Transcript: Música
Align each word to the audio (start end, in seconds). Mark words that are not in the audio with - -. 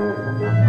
Música 0.00 0.59